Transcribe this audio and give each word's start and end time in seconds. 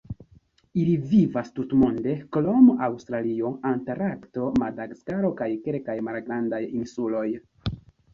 Ili 0.83 0.93
vivas 1.09 1.49
tutmonde 1.57 2.15
krom 2.37 2.71
Aŭstralio, 2.87 3.51
Antarkto, 3.73 4.47
Madagaskaro 4.63 5.31
kaj 5.43 5.51
kelkaj 5.67 5.97
malgrandaj 6.09 6.63
insuloj. 6.81 7.27